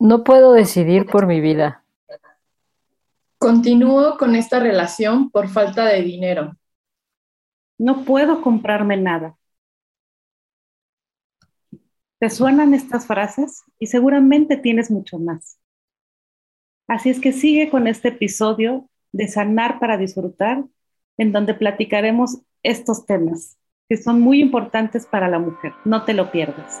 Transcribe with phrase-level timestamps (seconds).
[0.00, 1.84] No puedo decidir por mi vida.
[3.36, 6.56] Continúo con esta relación por falta de dinero.
[7.78, 9.36] No puedo comprarme nada.
[12.18, 13.62] ¿Te suenan estas frases?
[13.78, 15.58] Y seguramente tienes mucho más.
[16.88, 20.64] Así es que sigue con este episodio de Sanar para Disfrutar,
[21.18, 25.74] en donde platicaremos estos temas que son muy importantes para la mujer.
[25.84, 26.80] No te lo pierdas.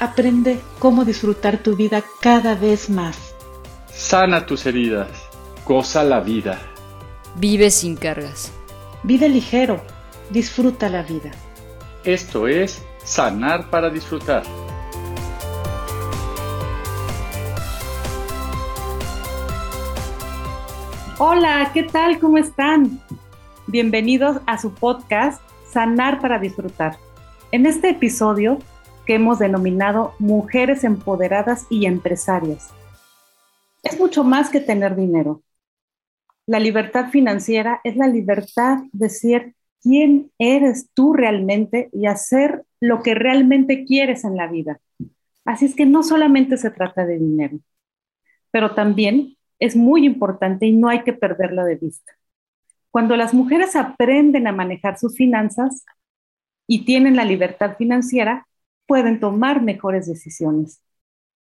[0.00, 3.34] Aprende cómo disfrutar tu vida cada vez más.
[3.92, 5.08] Sana tus heridas.
[5.66, 6.56] Goza la vida.
[7.34, 8.52] Vive sin cargas.
[9.02, 9.82] Vive ligero.
[10.30, 11.32] Disfruta la vida.
[12.04, 14.44] Esto es Sanar para Disfrutar.
[21.18, 22.20] Hola, ¿qué tal?
[22.20, 23.00] ¿Cómo están?
[23.66, 26.96] Bienvenidos a su podcast Sanar para Disfrutar.
[27.50, 28.58] En este episodio
[29.08, 32.68] que hemos denominado mujeres empoderadas y empresarias.
[33.82, 35.42] Es mucho más que tener dinero.
[36.46, 43.02] La libertad financiera es la libertad de ser quién eres tú realmente y hacer lo
[43.02, 44.78] que realmente quieres en la vida.
[45.46, 47.60] Así es que no solamente se trata de dinero,
[48.50, 52.12] pero también es muy importante y no hay que perderlo de vista.
[52.90, 55.86] Cuando las mujeres aprenden a manejar sus finanzas
[56.66, 58.47] y tienen la libertad financiera,
[58.88, 60.80] pueden tomar mejores decisiones.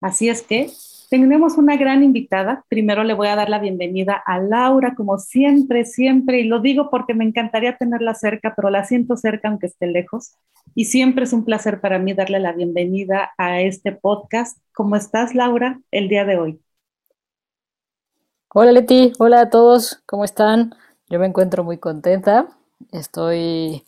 [0.03, 0.69] Así es que
[1.09, 2.65] tenemos una gran invitada.
[2.69, 6.91] Primero le voy a dar la bienvenida a Laura, como siempre, siempre, y lo digo
[6.91, 10.33] porque me encantaría tenerla cerca, pero la siento cerca aunque esté lejos.
[10.75, 14.59] Y siempre es un placer para mí darle la bienvenida a este podcast.
[14.75, 16.61] ¿Cómo estás, Laura, el día de hoy?
[18.53, 19.13] Hola, Leti.
[19.21, 20.03] Hola a todos.
[20.05, 20.75] ¿Cómo están?
[21.09, 22.49] Yo me encuentro muy contenta.
[22.91, 23.85] Estoy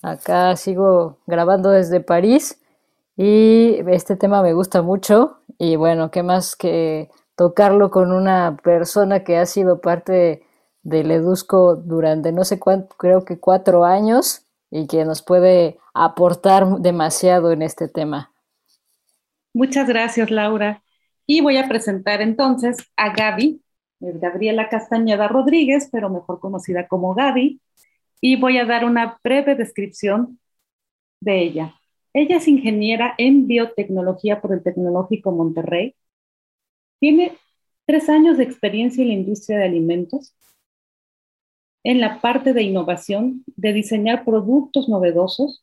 [0.00, 2.58] acá, sigo grabando desde París
[3.16, 9.24] y este tema me gusta mucho y bueno, qué más que tocarlo con una persona
[9.24, 10.42] que ha sido parte
[10.82, 16.66] del Edusco durante no sé cuánto, creo que cuatro años y que nos puede aportar
[16.78, 18.32] demasiado en este tema.
[19.54, 20.82] Muchas gracias, Laura.
[21.26, 23.62] Y voy a presentar entonces a Gaby,
[24.00, 27.60] Gabriela Castañeda Rodríguez, pero mejor conocida como Gaby,
[28.20, 30.38] y voy a dar una breve descripción
[31.20, 31.74] de ella.
[32.16, 35.94] Ella es ingeniera en biotecnología por el Tecnológico Monterrey.
[36.98, 37.36] Tiene
[37.84, 40.34] tres años de experiencia en la industria de alimentos,
[41.84, 45.62] en la parte de innovación, de diseñar productos novedosos,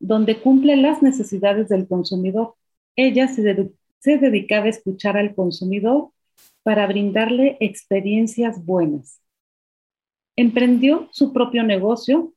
[0.00, 2.56] donde cumple las necesidades del consumidor.
[2.96, 3.70] Ella se,
[4.00, 6.10] se dedicaba a escuchar al consumidor
[6.64, 9.20] para brindarle experiencias buenas.
[10.34, 12.33] Emprendió su propio negocio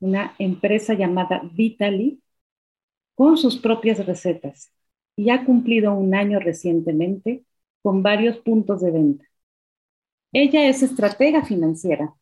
[0.00, 2.20] una empresa llamada Vitali
[3.14, 4.70] con sus propias recetas
[5.16, 7.44] y ha cumplido un año recientemente
[7.82, 9.24] con varios puntos de venta.
[10.32, 12.14] Ella es estratega financiera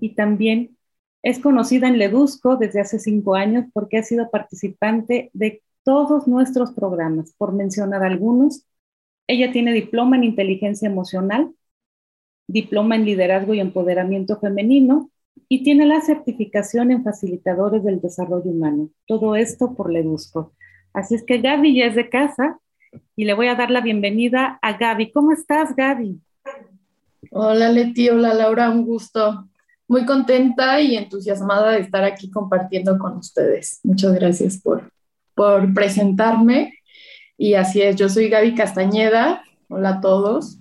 [0.00, 0.76] y también
[1.22, 6.72] es conocida en Ledusco desde hace cinco años porque ha sido participante de todos nuestros
[6.72, 8.64] programas, por mencionar algunos.
[9.26, 11.52] Ella tiene diploma en inteligencia emocional,
[12.46, 15.10] diploma en liderazgo y empoderamiento femenino
[15.48, 18.90] y tiene la certificación en facilitadores del desarrollo humano.
[19.06, 20.52] Todo esto por Ledusco.
[20.92, 22.58] Así es que Gaby ya es de casa
[23.14, 25.12] y le voy a dar la bienvenida a Gaby.
[25.12, 26.20] ¿Cómo estás, Gaby?
[27.30, 28.08] Hola, Leti.
[28.08, 28.70] Hola, Laura.
[28.70, 29.48] Un gusto.
[29.86, 33.80] Muy contenta y entusiasmada de estar aquí compartiendo con ustedes.
[33.82, 34.90] Muchas gracias por,
[35.34, 36.74] por presentarme.
[37.36, 39.42] Y así es, yo soy Gaby Castañeda.
[39.68, 40.57] Hola a todos.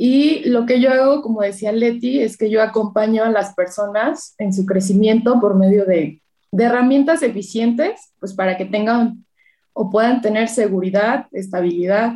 [0.00, 4.36] Y lo que yo hago, como decía Leti, es que yo acompaño a las personas
[4.38, 6.22] en su crecimiento por medio de,
[6.52, 9.26] herramientas eficientes, pues para que tengan
[9.74, 12.14] o puedan tener seguridad, estabilidad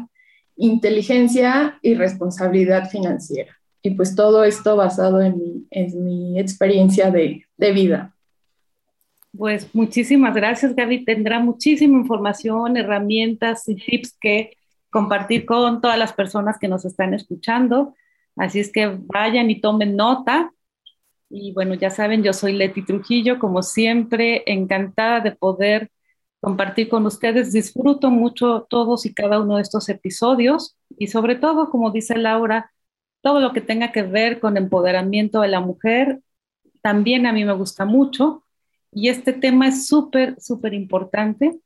[0.57, 3.59] inteligencia y responsabilidad financiera.
[3.83, 8.15] Y pues todo esto basado en mi, en mi experiencia de, de vida.
[9.37, 11.05] Pues muchísimas gracias, Gaby.
[11.05, 14.57] Tendrá muchísima información, herramientas y tips que
[14.93, 17.95] compartir con todas las personas que nos están escuchando.
[18.37, 20.53] Así es que vayan y tomen nota.
[21.31, 25.91] Y bueno, ya saben, yo soy Leti Trujillo, como siempre, encantada de poder
[26.41, 27.53] compartir con ustedes.
[27.53, 32.71] Disfruto mucho todos y cada uno de estos episodios y sobre todo, como dice Laura,
[33.23, 36.21] todo lo que tenga que ver con empoderamiento de la mujer,
[36.83, 38.45] también a mí me gusta mucho.
[38.93, 41.59] Y este tema es súper, súper importante.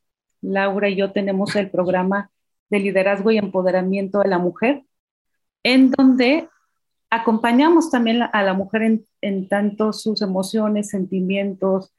[0.42, 2.30] Laura y yo tenemos el programa
[2.70, 4.84] de liderazgo y empoderamiento de la mujer,
[5.62, 6.48] en donde
[7.10, 11.92] acompañamos también a la mujer en, tanto sus emociones, sentimientos,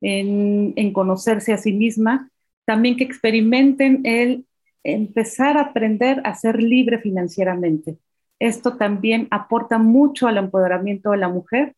[0.00, 2.30] en, en, conocerse a sí misma,
[2.64, 4.46] también que experimenten el
[4.82, 7.98] empezar a aprender a ser libre financieramente.
[8.38, 11.74] Esto también aporta mucho al empoderamiento de la mujer.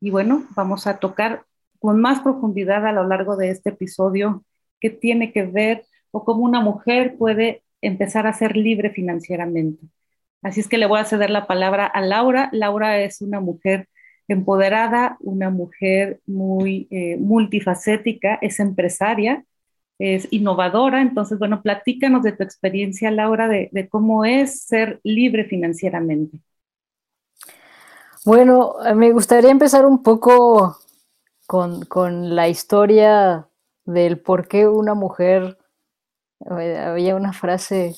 [0.00, 1.44] Y bueno, vamos a tocar
[1.78, 4.44] con más profundidad a lo largo de este episodio
[4.80, 9.86] qué tiene que ver o cómo una mujer puede empezar a ser libre financieramente.
[10.42, 12.48] Así es que le voy a ceder la palabra a Laura.
[12.52, 13.88] Laura es una mujer
[14.28, 19.44] empoderada, una mujer muy eh, multifacética, es empresaria,
[19.98, 21.00] es innovadora.
[21.00, 26.38] Entonces, bueno, platícanos de tu experiencia, Laura, de, cómo es ser libre financieramente.
[28.24, 30.76] Bueno, me gustaría empezar un poco
[31.46, 33.48] con, con la historia
[33.84, 35.56] del por qué una mujer
[36.40, 37.94] había una frase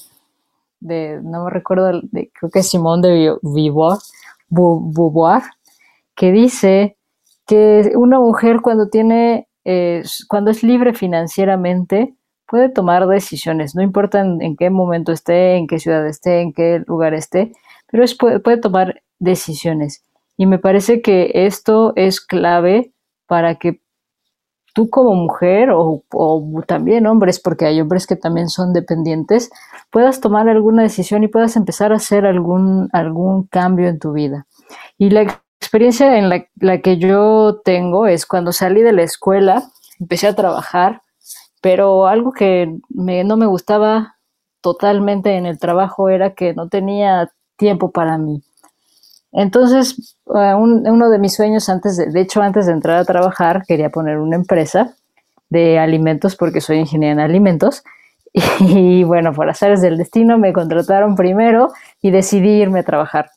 [0.80, 3.36] de, no me recuerdo, de, creo que Simón de
[4.50, 5.42] Beauvoir,
[6.14, 6.96] que dice
[7.46, 12.14] que una mujer cuando tiene, eh, cuando es libre financieramente,
[12.46, 16.82] puede tomar decisiones, no importa en, qué momento esté, en qué ciudad esté, en qué
[16.86, 17.52] lugar esté,
[17.90, 20.02] pero es, puede tomar decisiones.
[20.36, 22.92] Y me parece que esto es clave
[23.26, 23.80] para que
[24.78, 26.04] tú como mujer o,
[26.68, 29.50] también hombres, porque hay hombres que también son dependientes,
[29.90, 34.46] puedas tomar alguna decisión y puedas empezar a hacer algún, algún cambio en tu vida.
[34.96, 35.22] Y la
[35.60, 39.64] experiencia en la, que yo tengo es cuando salí de la escuela,
[39.98, 41.02] empecé a trabajar,
[41.60, 44.14] pero algo que no me gustaba
[44.60, 48.44] totalmente en el trabajo era que no tenía tiempo para mí.
[49.32, 53.64] Entonces, eh, uno de mis sueños antes, de, de hecho, antes de entrar a trabajar,
[53.66, 54.94] quería poner una empresa
[55.50, 57.82] de alimentos porque soy ingeniera en alimentos.
[58.60, 61.72] Y, bueno, por azares del destino me contrataron primero
[62.02, 63.30] y decidí irme a trabajar.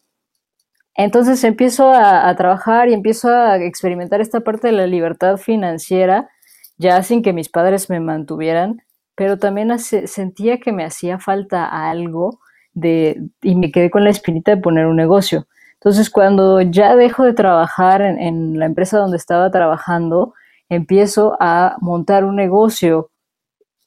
[0.95, 6.29] Entonces empiezo a, trabajar y empiezo a experimentar esta parte de la libertad financiera,
[6.77, 8.81] ya sin que mis padres me mantuvieran,
[9.15, 12.39] pero también sentía que me hacía falta algo
[12.73, 15.47] de, y me quedé con la espinita de poner un negocio.
[15.81, 20.35] Entonces, cuando ya dejo de trabajar en, la empresa donde estaba trabajando,
[20.69, 23.09] empiezo a montar un negocio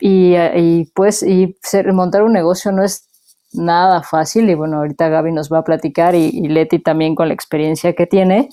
[0.00, 1.56] y, pues y
[1.92, 3.06] montar un negocio no es
[3.52, 7.34] nada fácil y bueno, ahorita Gaby nos va a platicar y, Leti también con la
[7.34, 8.48] experiencia que tiene.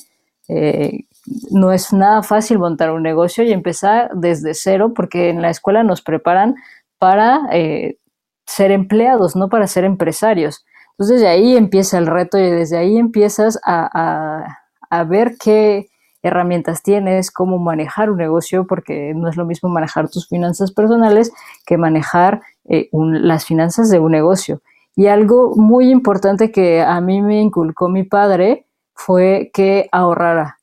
[0.47, 1.05] Eh,
[1.49, 5.81] no es nada fácil montar un negocio y empezar desde cero porque en la escuela
[5.81, 6.55] nos preparan
[6.99, 7.97] para eh,
[8.45, 10.63] ser empleados, no para ser empresarios.
[11.01, 14.60] Entonces, desde ahí empieza el reto y desde ahí empiezas a,
[15.08, 15.88] ver qué
[16.22, 21.34] herramientas tienes, cómo manejar un negocio, porque no es lo mismo manejar tus finanzas personales
[21.65, 24.62] que manejar eh, las finanzas de un negocio.
[24.96, 30.60] Y algo muy importante que a mí me inculcó mi padre fue que ahorrara.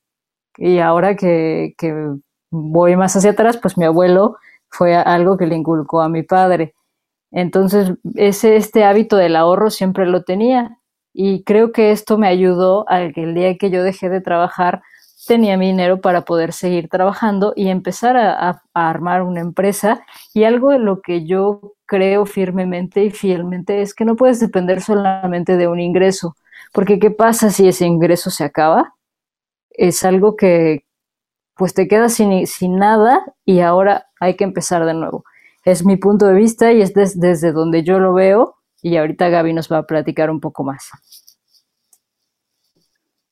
[0.57, 2.13] Y ahora que, que
[2.53, 4.37] voy más hacia atrás, pues mi abuelo
[4.69, 6.77] fue algo que le inculcó a mi padre.
[7.31, 10.79] Entonces, ese, este hábito del ahorro siempre lo tenía
[11.13, 14.83] y creo que esto me ayudó a que el día que yo dejé de trabajar
[15.27, 20.01] tenía mi dinero para poder seguir trabajando y empezar a, armar una empresa.
[20.35, 24.81] Y algo de lo que yo creo firmemente y fielmente es que no puedes depender
[24.81, 26.37] solamente de un ingreso,
[26.73, 28.95] porque ¿qué pasa si ese ingreso se acaba?
[29.71, 30.85] Es algo que
[31.57, 35.25] pues te quedas sin, sin nada y ahora hay que empezar de nuevo
[35.65, 39.53] es mi punto de vista y es desde donde yo lo veo y ahorita Gaby
[39.53, 40.91] nos va a platicar un poco más.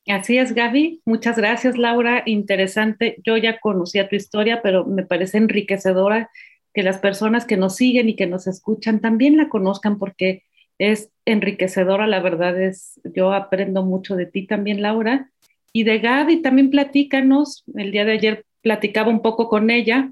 [0.07, 1.01] Así es, Gaby.
[1.05, 2.23] Muchas gracias, Laura.
[2.25, 3.17] Interesante.
[3.25, 6.29] Yo ya conocía tu historia, pero me parece enriquecedora
[6.73, 10.43] que las personas que nos siguen y que nos escuchan también la conozcan porque
[10.77, 12.07] es enriquecedora.
[12.07, 15.29] La verdad es, yo aprendo mucho de ti también, Laura.
[15.73, 17.65] Y de Gaby también platícanos.
[17.75, 20.09] El día de ayer platicaba un poco con ella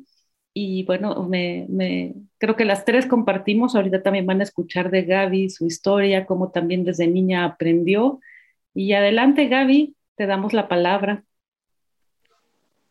[0.58, 5.04] y bueno, me, me, creo que las tres compartimos, ahorita también van a escuchar de
[5.04, 8.22] Gaby su historia, cómo también desde niña aprendió.
[8.74, 11.26] Y adelante, Gaby, te damos la palabra.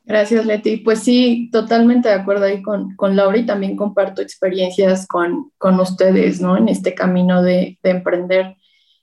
[0.04, 0.76] Gracias, Leti.
[0.76, 5.80] Pues sí, totalmente de acuerdo ahí con, con Laura y también comparto experiencias con, con
[5.80, 6.58] ustedes, ¿no?
[6.58, 8.56] En este camino de, de, emprender.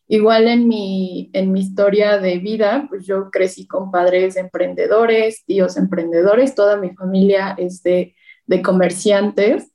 [0.07, 5.77] Igual en mi, en mi historia de vida, pues yo crecí con padres emprendedores, tíos
[5.77, 8.13] emprendedores, toda mi familia es de,
[8.51, 9.71] de comerciantes.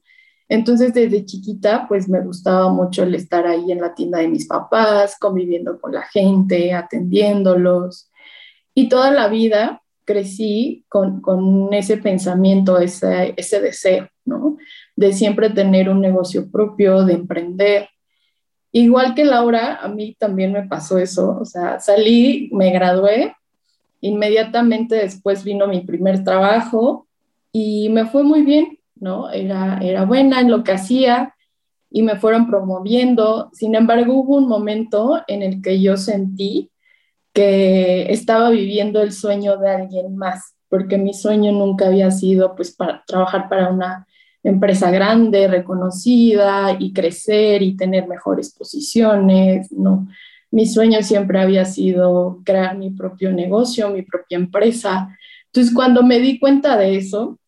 [0.49, 4.47] Entonces, desde chiquita, pues me gustaba mucho el estar ahí en la tienda de mis
[4.47, 8.11] papás, conviviendo con la gente, atendiéndolos.
[8.75, 14.59] Y toda la vida, crecí con, con ese pensamiento, ese, ese deseo, ¿no?
[14.95, 17.88] De siempre tener un negocio propio, de emprender.
[18.73, 23.35] Igual que Laura, a mí también me pasó eso, o sea, salí, me gradué,
[24.02, 27.05] inmediatamente después vino mi primer trabajo
[27.58, 29.30] y me fue muy bien, ¿no?
[29.30, 31.34] Era, era buena en lo que hacía
[31.90, 33.48] y me fueron promoviendo.
[33.54, 36.70] Sin embargo, hubo un momento en el que yo sentí
[37.32, 42.76] que estaba viviendo el sueño de alguien más, porque mi sueño nunca había sido pues
[42.76, 44.06] para trabajar para una
[44.42, 50.06] empresa grande, reconocida y crecer y tener mejores posiciones, no.
[50.50, 55.16] Mi sueño siempre había sido crear mi propio negocio, mi propia empresa.
[55.46, 57.38] Entonces, cuando me di cuenta de eso,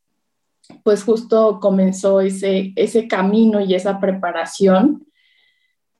[0.82, 5.08] pues justo comenzó ese, ese camino y esa preparación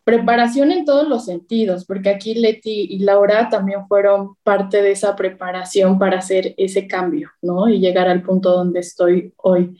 [0.08, 5.14] preparación en todos los sentidos, porque aquí Leti y Laura también fueron parte de esa
[5.14, 7.68] preparación para hacer ese cambio, ¿no?
[7.68, 9.76] Y llegar al punto donde estoy hoy,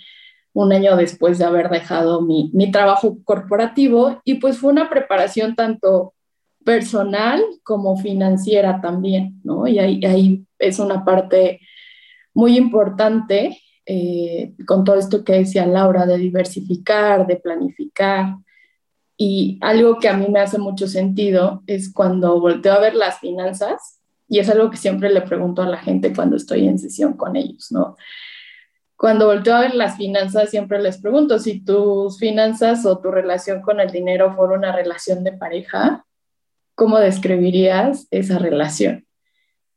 [0.52, 4.20] un año después de haber dejado mi, mi trabajo corporativo.
[4.22, 6.12] Y pues fue una preparación tanto
[6.62, 9.66] personal como financiera también, ¿no?
[9.66, 11.60] Y ahí, ahí es una parte
[12.34, 13.58] muy importante
[13.90, 18.34] eh, con todo esto que decía Laura, de diversificar, de planificar,
[19.16, 23.18] y algo que a mí me hace mucho sentido es cuando volteo a ver las
[23.18, 27.14] finanzas, y es algo que siempre le pregunto a la gente cuando estoy en sesión
[27.14, 27.96] con ellos, ¿no?
[28.94, 33.62] Cuando volteo a ver las finanzas, siempre les pregunto si tus finanzas o tu relación
[33.62, 36.04] con el dinero fuera una relación de pareja,
[36.74, 39.07] ¿cómo describirías esa relación?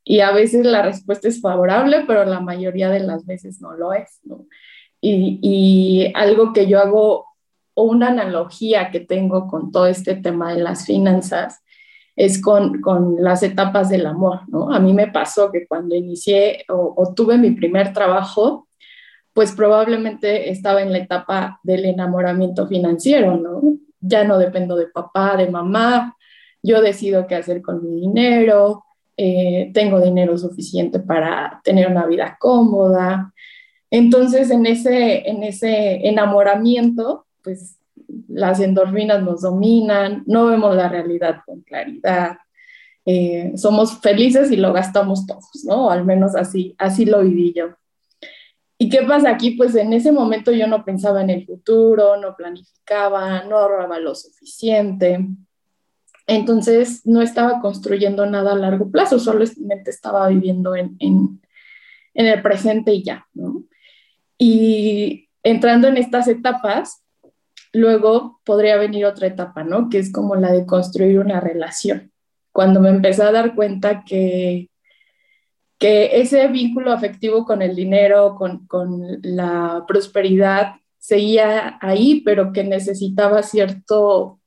[0.04, 3.92] Y a veces la respuesta es favorable, pero la mayoría de las veces no lo
[3.92, 4.46] es, ¿no?
[5.00, 7.26] Y, y algo que yo hago
[7.74, 11.62] o una analogía que tengo con todo este tema de las finanzas
[12.16, 14.72] es con, con las etapas del amor, ¿no?
[14.72, 18.68] A mí me pasó que cuando inicié o, tuve mi primer trabajo,
[19.32, 23.62] pues probablemente estaba en la etapa del enamoramiento financiero, ¿no?
[24.00, 26.16] Ya no dependo de papá, de mamá,
[26.62, 28.84] yo decido qué hacer con mi dinero,
[29.16, 33.32] eh, tengo dinero suficiente para tener una vida cómoda.
[33.90, 37.78] Entonces, en ese, en ese enamoramiento, pues
[38.28, 42.38] las endorfinas nos dominan, no vemos la realidad con claridad,
[43.04, 45.90] eh, somos felices y lo gastamos todos, ¿no?
[45.90, 47.70] Al menos así, así lo viví yo.
[48.78, 49.52] ¿Y qué pasa aquí?
[49.52, 54.14] Pues en ese momento yo no pensaba en el futuro, no planificaba, no ahorraba lo
[54.14, 55.24] suficiente.
[56.26, 61.40] Entonces no estaba construyendo nada a largo plazo, solamente estaba viviendo en, en,
[62.14, 63.26] el presente y ya.
[64.38, 67.04] Y entrando en estas etapas,
[67.72, 69.88] luego podría venir otra etapa, ¿no?
[69.88, 72.12] Que es como la de construir una relación.
[72.52, 74.70] Cuando me empecé a dar cuenta que,
[75.78, 82.62] que ese vínculo afectivo con el dinero, con, con la prosperidad, seguía ahí, pero que
[82.62, 84.41] necesitaba cierto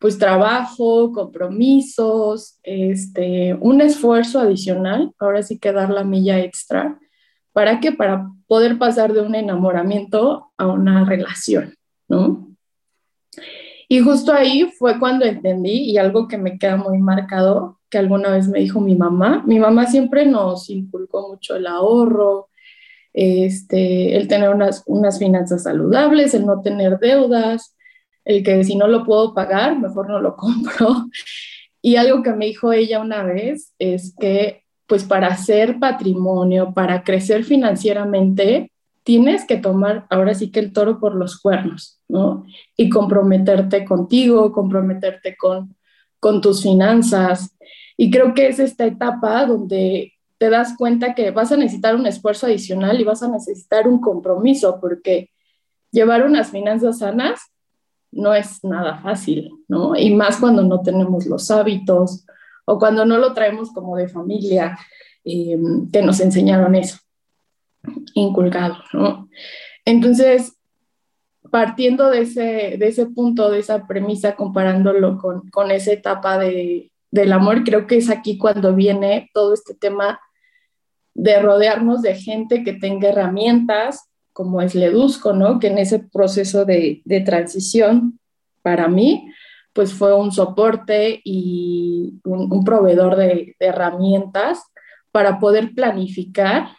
[0.00, 6.98] pues trabajo, compromisos, este, un esfuerzo adicional, ahora sí que dar la milla extra.
[7.52, 7.92] ¿Para qué?
[7.92, 11.74] Para poder pasar de un enamoramiento a una relación,
[12.08, 12.48] ¿no?
[13.88, 18.30] Y justo ahí fue cuando entendí y algo que me queda muy marcado, que alguna
[18.30, 19.42] vez me dijo mi mamá.
[19.46, 22.48] Mi mamá siempre nos inculcó mucho el ahorro,
[23.12, 27.76] este, el tener unas, unas finanzas saludables, el no tener deudas,
[28.24, 31.08] el que si no lo puedo pagar, mejor no lo compro.
[31.82, 37.04] Y algo que me dijo ella una vez es que, pues para hacer patrimonio, para
[37.04, 38.70] crecer financieramente,
[39.02, 42.44] tienes que tomar ahora sí que el toro por los cuernos, ¿no?
[42.76, 45.74] Y comprometerte contigo, comprometerte con,
[46.18, 47.56] con tus finanzas.
[47.96, 52.06] Y creo que es esta etapa donde te das cuenta que vas a necesitar un
[52.06, 55.30] esfuerzo adicional y vas a necesitar un compromiso, porque
[55.90, 57.40] llevar unas finanzas sanas
[58.12, 59.96] no es nada fácil, ¿no?
[59.96, 62.26] Y más cuando no tenemos los hábitos
[62.64, 64.78] o cuando no lo traemos como de familia,
[65.24, 65.58] eh,
[65.92, 66.98] que nos enseñaron eso
[68.14, 69.28] inculcado, ¿no?
[69.84, 70.56] Entonces,
[71.50, 76.90] partiendo de ese, de ese punto, de esa premisa, comparándolo con, con esa etapa de,
[77.10, 80.20] del amor, creo que es aquí cuando viene todo este tema
[81.14, 84.09] de rodearnos de gente que tenga herramientas,
[84.40, 85.58] como es Ledusco, ¿no?
[85.58, 88.18] Que en ese proceso de, transición,
[88.62, 89.30] para mí,
[89.74, 94.62] pues fue un soporte y un, proveedor de, herramientas
[95.12, 96.70] para poder planificar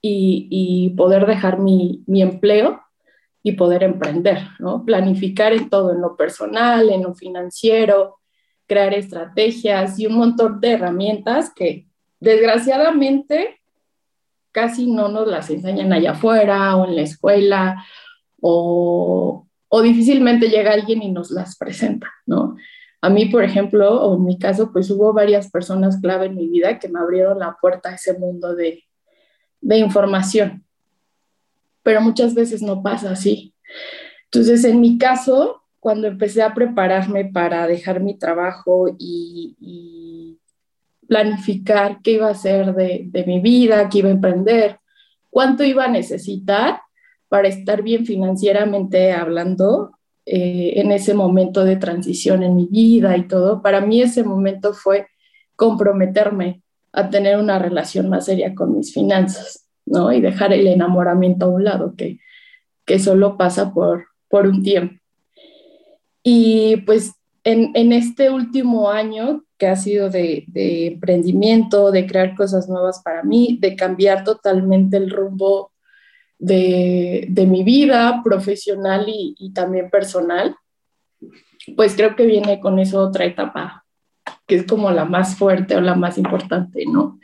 [0.00, 2.80] y, poder dejar mi, mi, empleo
[3.42, 4.84] y poder emprender, ¿no?
[4.84, 8.18] Planificar en todo, en lo personal, en lo financiero,
[8.68, 11.88] crear estrategias y un montón de herramientas que
[12.20, 13.58] desgraciadamente
[14.54, 17.84] casi no nos las enseñan allá afuera o en la escuela
[18.40, 19.46] o,
[19.82, 22.56] difícilmente llega alguien y nos las presenta, ¿no?
[23.02, 26.48] A mí, por ejemplo, o en mi caso, pues hubo varias personas clave en mi
[26.48, 28.84] vida que me abrieron la puerta a ese mundo de,
[29.60, 30.64] de información,
[31.82, 33.52] pero muchas veces no pasa así.
[34.26, 39.56] Entonces, en mi caso, cuando empecé a prepararme para dejar mi trabajo y
[41.08, 44.78] planificar qué iba a hacer de, de, mi vida, qué iba a emprender,
[45.30, 46.80] cuánto iba a necesitar,
[47.28, 49.92] para estar bien financieramente hablando
[50.26, 54.72] eh, en ese momento de transición en mi vida y todo, para mí ese momento
[54.72, 55.08] fue
[55.56, 60.12] comprometerme a tener una relación más seria con mis finanzas, ¿no?
[60.12, 62.20] Y dejar el enamoramiento a un lado, que,
[62.86, 64.94] que solo pasa por, por un tiempo.
[66.22, 70.44] Y pues en, en este último año que ha sido de,
[70.92, 75.72] emprendimiento, de crear cosas nuevas para mí, de cambiar totalmente el rumbo
[76.38, 80.54] de, mi vida profesional y, también personal,
[81.76, 83.86] pues creo que viene con eso otra etapa,
[84.46, 87.18] que es como la más fuerte o la más importante, ¿no?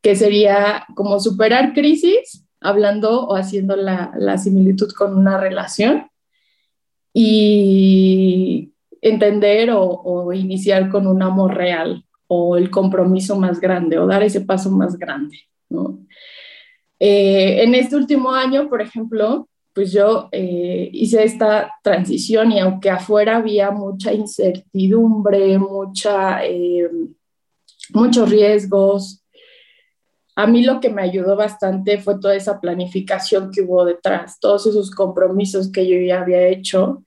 [0.00, 6.08] Que sería como superar crisis, hablando o haciendo la, similitud con una relación
[7.12, 8.72] y
[9.04, 14.22] entender o, o, iniciar con un amor real o el compromiso más grande o dar
[14.22, 15.38] ese paso más grande,
[15.68, 15.98] ¿no?
[16.98, 22.88] Eh, en este último año, por ejemplo, pues yo eh, hice esta transición y aunque
[22.88, 26.88] afuera había mucha incertidumbre, mucha, eh,
[27.92, 29.22] muchos riesgos,
[30.36, 34.66] a mí lo que me ayudó bastante fue toda esa planificación que hubo detrás, todos
[34.66, 37.04] esos compromisos que yo ya había hecho,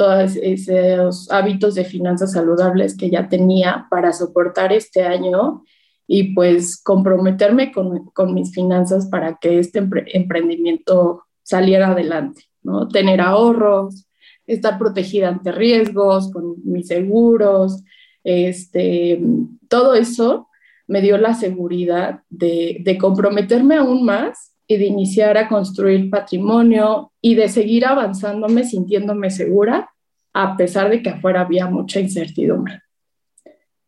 [0.00, 5.62] todos esos hábitos de finanzas saludables que ya tenía para soportar este año
[6.06, 12.88] y pues comprometerme con, con mis finanzas para que este emprendimiento saliera adelante, ¿no?
[12.88, 14.06] Tener ahorros,
[14.46, 17.84] estar protegida ante riesgos, con mis seguros,
[18.24, 19.20] este,
[19.68, 20.48] todo eso
[20.86, 27.10] me dio la seguridad de, de comprometerme aún más y de iniciar a construir patrimonio
[27.20, 29.90] y de seguir avanzándome sintiéndome segura
[30.32, 32.80] a pesar de que afuera había mucha incertidumbre.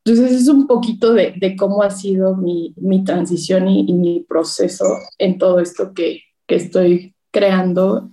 [0.04, 4.86] Entonces es un poquito de, de cómo ha sido mi, mi transición y, mi proceso
[5.18, 8.10] en todo esto que, que estoy creando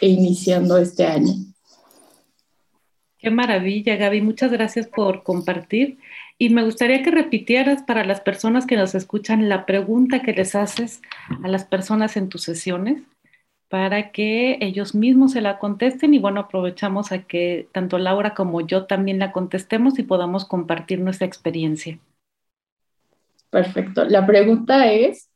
[0.00, 1.32] e iniciando este año.
[3.18, 4.20] Qué maravilla, Gaby.
[4.20, 5.98] Muchas gracias por compartir.
[6.42, 10.56] Y me gustaría que repitieras para las personas que nos escuchan la pregunta que les
[10.56, 11.00] haces
[11.40, 13.00] a las personas en tus sesiones
[13.68, 18.60] para que ellos mismos se la contesten y bueno, aprovechamos a que tanto Laura como
[18.60, 22.00] yo también la contestemos y podamos compartir nuestra experiencia.
[23.48, 24.04] Perfecto.
[24.06, 25.30] La pregunta es,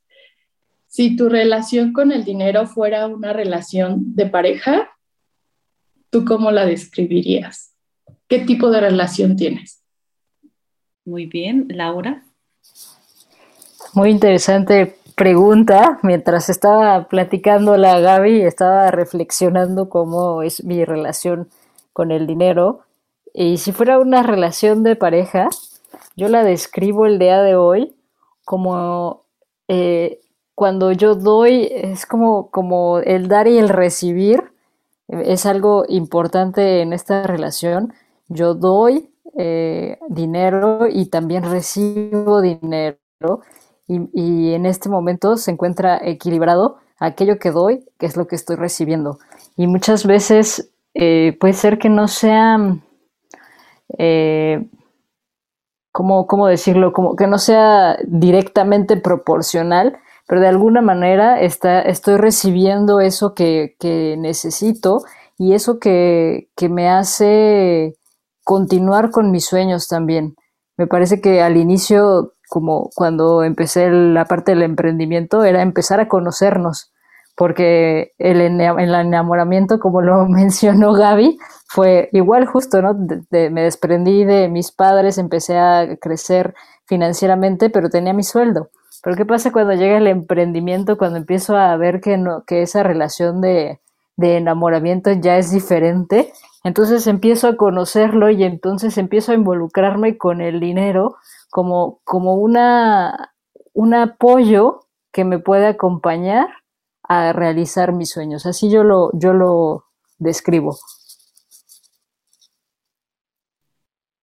[0.88, 4.90] si tu relación con el dinero fuera una relación de pareja,
[6.10, 7.76] ¿tú cómo la describirías?
[8.26, 9.85] ¿Qué tipo de relación tienes?
[11.06, 12.24] Muy bien, Laura.
[13.94, 21.48] Muy interesante pregunta, mientras estaba platicando la Gaby, estaba reflexionando cómo es mi relación
[21.92, 22.80] con el dinero.
[23.32, 25.48] Y si fuera una relación de pareja,
[26.16, 27.94] yo la describo el día de hoy
[28.44, 29.22] como
[29.68, 30.20] eh,
[30.56, 34.42] cuando yo doy, es como, como el dar y el recibir,
[35.06, 37.94] es algo importante en esta relación.
[38.28, 39.08] Yo doy
[39.38, 42.96] eh, dinero y también recibo dinero
[43.86, 48.56] y, en este momento se encuentra equilibrado aquello que doy, que es lo que estoy
[48.56, 49.18] recibiendo.
[49.56, 52.58] Y muchas veces eh, puede ser que no sea,
[53.98, 54.66] eh,
[55.92, 56.92] ¿cómo, decirlo?
[56.92, 63.76] Como que no sea directamente proporcional, pero de alguna manera está, estoy recibiendo eso que,
[63.78, 65.02] que necesito
[65.38, 67.96] y eso que, que me hace
[68.46, 70.36] continuar con mis sueños también.
[70.78, 76.08] Me parece que al inicio como cuando empecé la parte del emprendimiento, era empezar a
[76.08, 76.92] conocernos,
[77.36, 82.96] porque el, enamoramiento, como lo mencionó Gaby, fue igual justo, ¿no?
[83.30, 86.54] me desprendí de mis padres, empecé a crecer
[86.86, 88.70] financieramente, pero tenía mi sueldo.
[89.02, 92.82] Pero ¿qué pasa cuando llega el emprendimiento, cuando empiezo a ver que, no, que esa
[92.82, 93.80] relación de,
[94.16, 96.32] de enamoramiento ya es diferente?
[96.66, 101.14] Entonces empiezo a conocerlo y entonces empiezo a involucrarme con el dinero
[101.48, 103.32] como, como una,
[103.72, 106.48] un apoyo que me puede acompañar
[107.04, 108.46] a realizar mis sueños.
[108.46, 109.84] Así yo lo, yo lo
[110.18, 110.76] describo.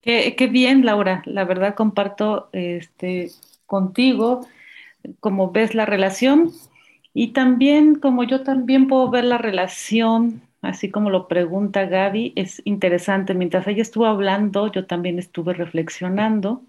[0.02, 1.24] Qué, qué, bien, Laura.
[1.26, 3.32] La verdad comparto este,
[3.66, 4.46] contigo
[5.22, 6.52] cómo ves la relación
[7.14, 12.62] y también como yo también puedo ver la relación, así como lo pregunta Gaby, es
[12.66, 13.34] interesante.
[13.36, 16.64] Mientras ella estuvo hablando, yo también estuve reflexionando.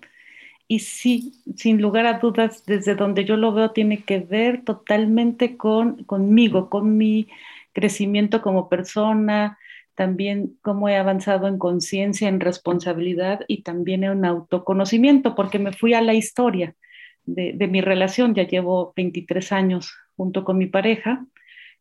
[0.67, 5.57] Y sí, sin lugar a dudas, desde donde yo lo veo, tiene que ver totalmente
[5.57, 7.29] con, conmigo, con mi
[7.73, 9.59] crecimiento como persona,
[9.95, 15.95] también cómo he avanzado en conciencia, en responsabilidad y también en autoconocimiento, porque me fui
[15.95, 16.75] a la historia
[17.27, 21.27] de, de, mi relación, ya llevo 23 años junto con mi pareja,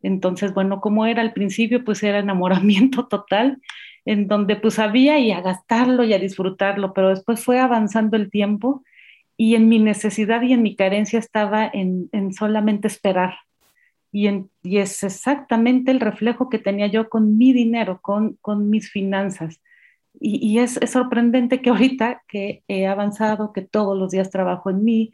[0.04, 3.60] entonces, bueno, como era al principio, pues era enamoramiento total
[4.06, 8.30] en donde pues había y a gastarlo y a disfrutarlo, pero después fue avanzando el
[8.30, 8.84] tiempo
[9.38, 13.36] y en mi necesidad y en mi carencia estaba en, solamente esperar.
[14.12, 14.30] Y,
[14.62, 19.60] y, es exactamente el reflejo que tenía yo con mi dinero, con, con mis finanzas.
[20.20, 25.14] Y, es, sorprendente que ahorita que he avanzado, que todos los días trabajo en mí,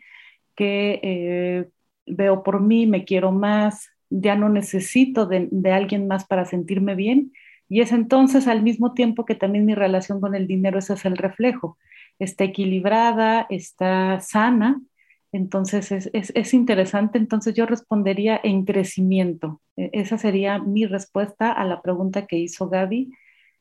[0.56, 1.70] que eh,
[2.06, 7.32] veo por mí, me quiero más, ya no necesito de, alguien más para sentirme bien,
[7.68, 11.06] y es entonces al mismo tiempo que también mi relación con el dinero, ese es
[11.06, 11.78] el reflejo.
[12.18, 14.82] Está equilibrada, está sana,
[15.32, 17.20] entonces es, es, interesante.
[17.20, 19.62] Entonces yo respondería en crecimiento.
[19.78, 23.12] E, esa sería mi respuesta a la pregunta que hizo Gaby.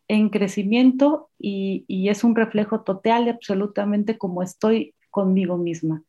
[0.09, 6.03] En crecimiento y, y es un reflejo total y absolutamente como estoy conmigo misma.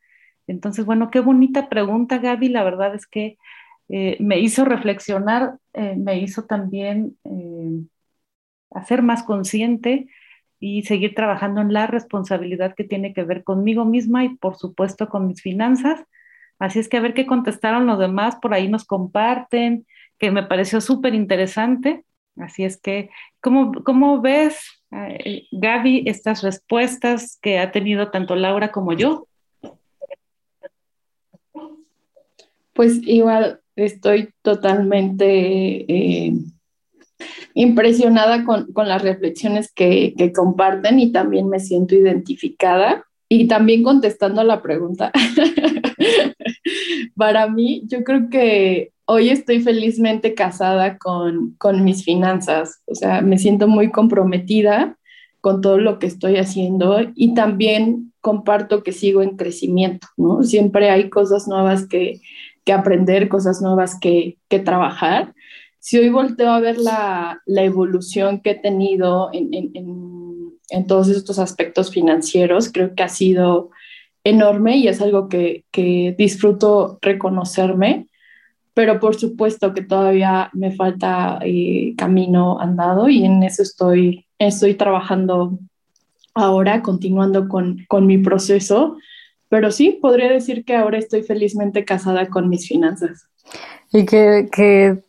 [0.48, 2.48] Entonces, bueno, qué bonita pregunta, Gaby.
[2.48, 3.38] La verdad es que
[3.90, 7.86] eh, me hizo reflexionar, eh, me hizo también eh,
[8.70, 10.08] hacer más consciente
[10.60, 15.10] y seguir trabajando en la responsabilidad que tiene que ver conmigo misma y por supuesto
[15.10, 16.04] con mis finanzas.
[16.60, 19.88] Así es que a ver qué contestaron los demás, por ahí nos comparten,
[20.20, 22.04] que me pareció súper interesante.
[22.38, 23.10] Así es que,
[23.42, 24.62] ¿cómo, cómo ves,
[25.52, 29.28] Gaby, estas respuestas que ha tenido tanto Laura como yo?
[32.74, 36.34] Pues igual, estoy totalmente eh,
[37.54, 43.06] impresionada con, las reflexiones que, comparten y también me siento identificada.
[43.32, 45.12] Y también contestando a la pregunta,
[47.16, 53.22] para mí, yo creo que hoy estoy felizmente casada con, con mis finanzas, o sea,
[53.22, 54.98] me siento muy comprometida
[55.42, 60.44] con todo lo que estoy haciendo y también comparto que sigo en crecimiento, ¿no?
[60.44, 62.22] Siempre hay cosas nuevas que,
[62.68, 65.34] aprender, cosas nuevas que, trabajar.
[65.80, 72.72] Si hoy volteo a ver la, evolución que he tenido en, todos estos aspectos financieros,
[72.72, 73.72] creo que ha sido
[74.24, 75.66] enorme y es algo que,
[76.18, 78.08] disfruto reconocerme,
[78.74, 84.76] pero por supuesto que todavía me falta eh, camino andado y en eso estoy, estoy
[84.76, 85.60] trabajando
[86.34, 88.98] ahora, continuando con, con mi proceso
[89.50, 93.28] pero sí, podría decir que ahora estoy felizmente casada con mis finanzas.
[93.92, 95.00] Y que, que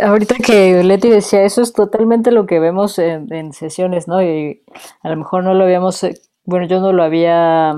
[0.00, 4.22] ahorita que Leti decía eso es totalmente lo que vemos en, sesiones, ¿no?
[4.22, 4.62] Y
[5.02, 7.74] a lo mejor no lo habíamos, eh, bueno, yo no lo había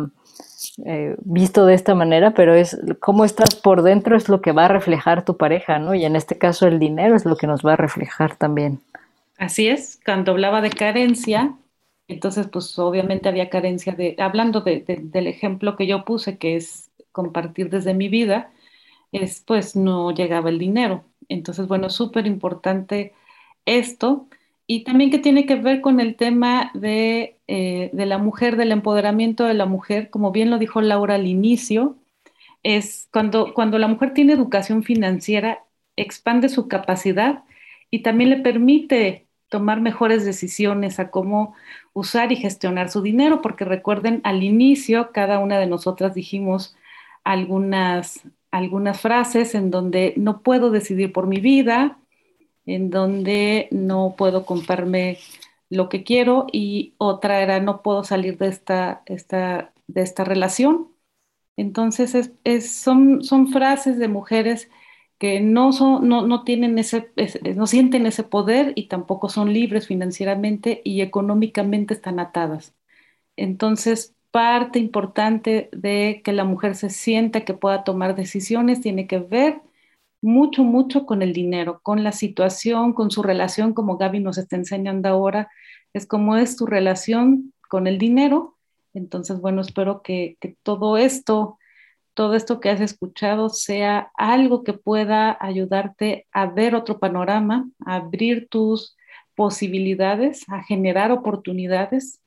[0.84, 4.66] eh, visto de esta manera, pero es cómo estás por dentro es lo que va
[4.66, 5.94] a reflejar tu pareja, ¿no?
[5.94, 8.80] Y en este caso el dinero es lo que nos va a reflejar también.
[9.38, 11.54] Así es, cuando hablaba de carencia,
[12.08, 17.70] entonces, pues obviamente había carencia de, hablando del ejemplo que yo puse, que es compartir
[17.70, 18.52] desde mi vida,
[19.12, 21.04] es pues no llegaba el dinero.
[21.28, 23.14] Entonces, bueno, súper importante
[23.66, 24.28] esto.
[24.66, 28.72] Y también que tiene que ver con el tema de, eh, de, la mujer, del
[28.72, 31.96] empoderamiento de la mujer, como bien lo dijo Laura al inicio,
[32.62, 35.64] es cuando, cuando la mujer tiene educación financiera,
[35.96, 37.44] expande su capacidad
[37.90, 41.54] y también le permite tomar mejores decisiones a cómo
[41.92, 46.76] usar y gestionar su dinero, porque recuerden, al inicio cada una de nosotras dijimos
[47.24, 51.98] algunas, algunas frases en donde no puedo decidir por mi vida,
[52.66, 55.18] en donde no puedo comprarme
[55.70, 60.88] lo que quiero y otra era no puedo salir de esta, esta, de esta relación.
[61.56, 64.70] Entonces es, son, son frases de mujeres
[65.18, 67.11] que no, son, no, no tienen ese,
[67.55, 72.74] no sienten ese poder y tampoco son libres financieramente y económicamente están atadas.
[73.37, 79.18] Entonces, parte importante de que la mujer se sienta que pueda tomar decisiones tiene que
[79.18, 79.62] ver
[80.22, 84.57] mucho, mucho con el dinero, con la situación, con su relación, como Gaby nos está
[84.57, 85.50] enseñando ahora,
[85.94, 88.57] es como es tu relación con el dinero.
[88.94, 91.59] Entonces, bueno, espero que todo esto
[92.16, 97.96] todo esto que has escuchado sea algo que pueda ayudarte a ver otro panorama, a
[97.96, 98.96] abrir tus
[99.35, 102.22] posibilidades, a generar oportunidades.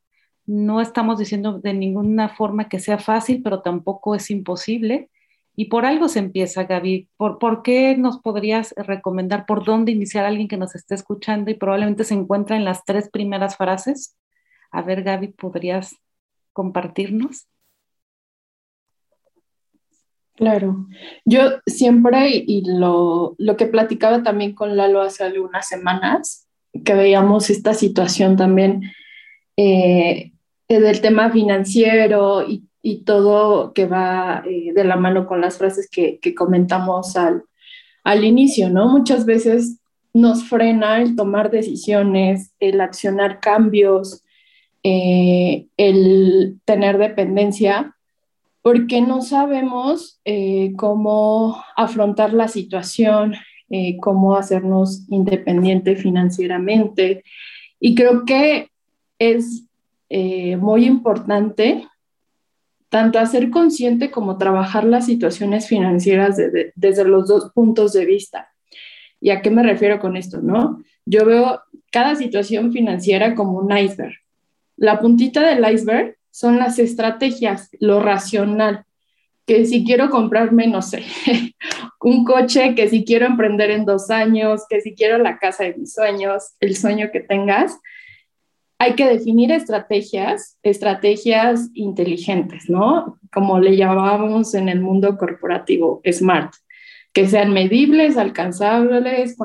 [0.45, 5.10] No estamos diciendo de ninguna forma que sea fácil, pero tampoco es imposible.
[5.56, 7.10] Y por algo se empieza, Gaby.
[7.17, 11.56] ¿Por, ¿Por, qué nos podrías recomendar por dónde iniciar alguien que nos esté escuchando y
[11.56, 14.15] probablemente se encuentra en las tres primeras frases?
[14.69, 15.95] A ver, Gaby, ¿podrías
[16.54, 17.47] compartirnos?
[20.39, 20.88] Claro,
[21.25, 26.47] yo siempre, y lo, lo, que platicaba también con Lalo hace algunas semanas,
[26.86, 28.89] que veíamos esta situación también
[29.58, 30.32] eh,
[30.69, 35.89] del tema financiero y, y, todo que va eh, de la mano con las frases
[35.91, 37.43] que, que comentamos al,
[38.06, 38.88] al, inicio, ¿no?
[38.88, 39.82] Muchas veces
[40.13, 44.23] nos frena el tomar decisiones, el accionar cambios,
[44.84, 47.97] eh, el tener dependencia
[48.69, 53.34] porque no sabemos eh, cómo afrontar la situación,
[53.71, 57.23] eh, cómo hacernos independiente financieramente.
[57.79, 58.69] Y creo que
[59.17, 59.65] es
[60.10, 61.88] eh, muy importante
[62.89, 66.38] tanto hacer consciente como trabajar las situaciones financieras
[66.75, 68.51] desde los dos puntos de vista.
[69.19, 70.43] ¿Y a qué me refiero con esto?
[70.43, 70.84] No?
[71.08, 71.60] Yo veo
[71.91, 74.13] cada situación financiera como un iceberg.
[74.77, 78.85] La puntita del iceberg son las estrategias, lo racional,
[79.45, 81.03] que si quiero comprarme, no sé,
[82.01, 85.75] un coche, que si quiero emprender en dos años, que si quiero la casa de
[85.75, 87.77] mis sueños, el sueño que tengas,
[88.77, 93.19] hay que definir estrategias, estrategias inteligentes, ¿no?
[93.33, 96.53] Como le llamábamos en el mundo corporativo, SMART,
[97.11, 99.35] que sean medibles, alcanzables,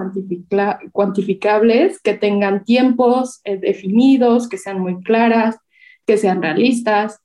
[0.93, 5.57] cuantificables, que tengan tiempos eh, definidos, que sean muy claras,
[6.07, 7.21] que sean realistas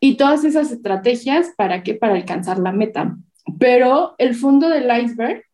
[0.00, 3.16] y todas esas estrategias para qué, para alcanzar la meta.
[3.58, 5.44] Pero el fondo del iceberg,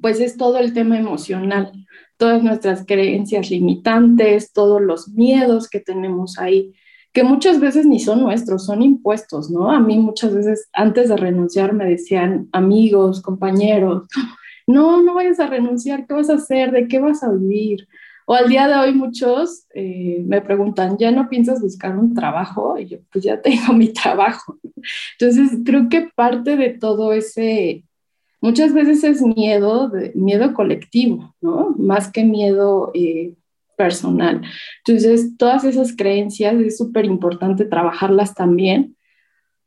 [0.00, 1.72] pues es todo el tema emocional,
[2.16, 6.74] todas nuestras creencias limitantes, todos los miedos que tenemos ahí,
[7.12, 9.70] que muchas veces ni son nuestros, son impuestos, ¿no?
[9.70, 14.06] A mí muchas veces antes de renunciar me decían amigos, compañeros,
[14.66, 16.70] no, no vayas a renunciar, ¿qué vas a hacer?
[16.70, 17.88] ¿De qué vas a vivir?
[18.30, 22.78] O al día de hoy muchos eh, me preguntan, ¿ya no piensas buscar un trabajo?
[22.78, 24.56] Y yo, pues ya tengo mi trabajo.
[25.18, 27.82] Entonces, creo que parte de todo ese,
[28.40, 31.74] muchas veces es miedo, de, miedo colectivo, ¿no?
[31.76, 33.34] Más que miedo eh,
[33.76, 34.42] personal.
[34.86, 38.96] Entonces, todas esas creencias es súper importante trabajarlas también,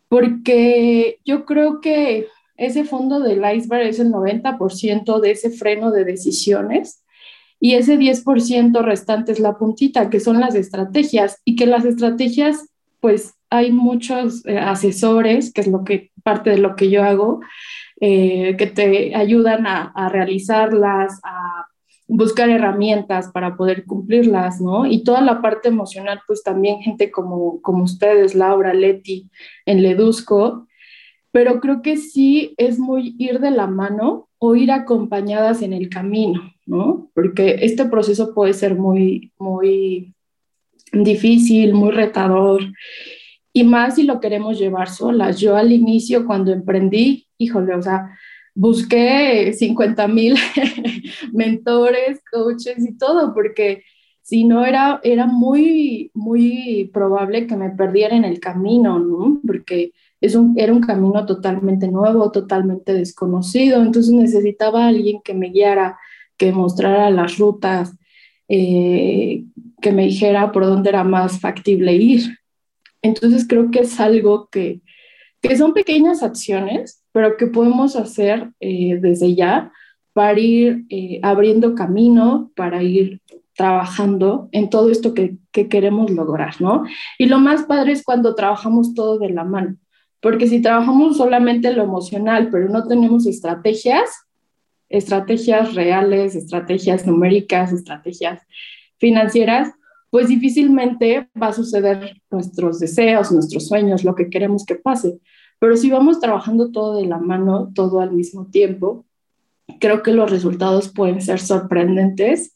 [0.08, 6.06] porque yo creo que ese fondo del iceberg es el 90% de ese freno de
[6.06, 7.03] decisiones
[7.63, 12.67] y ese 10% restante es la puntita, que son las estrategias, y que las estrategias,
[12.99, 17.39] pues hay muchos eh, asesores, que es lo que parte de lo que yo hago,
[18.02, 21.67] eh, que te ayudan a, a, realizarlas, a
[22.06, 24.86] buscar herramientas para poder cumplirlas, ¿no?
[24.86, 29.30] Y toda la parte emocional, pues también gente como, como ustedes, Laura, Leti,
[29.65, 30.67] en Ledusco,
[31.32, 35.88] pero creo que sí es muy ir de la mano o ir acompañadas en el
[35.88, 37.10] camino, ¿no?
[37.13, 40.13] Porque este proceso puede ser muy, muy
[40.91, 42.62] difícil, muy retador,
[43.52, 45.39] y más si lo queremos llevar solas.
[45.39, 48.17] Yo al inicio, cuando emprendí, híjole, o sea,
[48.56, 50.36] busqué 50 mil
[51.34, 53.84] mentores, coaches y todo, porque
[54.21, 59.41] si no era, era muy, muy probable que me perdiera en el camino, ¿no?
[59.45, 65.49] Porque es un, era un camino totalmente nuevo, totalmente desconocido, entonces necesitaba alguien que me
[65.49, 65.99] guiara,
[66.38, 67.96] que mostrara las rutas,
[68.48, 69.43] eh,
[69.82, 72.38] que me dijera por dónde era más factible ir.
[73.02, 74.82] Entonces creo que es algo que,
[75.41, 79.72] que son pequeñas acciones, pero que podemos hacer eh, desde ya
[80.13, 83.22] para ir eh, abriendo camino, para ir
[83.56, 86.84] trabajando en todo esto que, que, queremos lograr, ¿no?
[87.19, 89.76] Y lo más padre es cuando trabajamos todo de la mano.
[90.22, 94.10] Porque si trabajamos solamente lo emocional, pero no tenemos estrategias,
[94.93, 98.41] estrategias reales, estrategias numéricas, estrategias
[98.99, 99.73] financieras,
[100.12, 105.17] pues difícilmente va a suceder nuestros deseos, nuestros sueños, lo que queremos que pase.
[105.58, 109.06] Pero si vamos trabajando todo de la mano, todo al mismo tiempo,
[109.79, 112.56] creo que los resultados pueden ser sorprendentes